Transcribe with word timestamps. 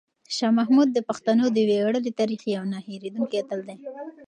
شاه 0.35 0.51
محمود 0.59 0.89
د 0.93 0.99
پښتنو 1.09 1.45
د 1.51 1.57
ویاړلي 1.69 2.11
تاریخ 2.19 2.41
یو 2.53 2.63
نه 2.71 2.77
هېرېدونکی 2.87 3.35
اتل 3.41 3.59
دی. 3.67 3.75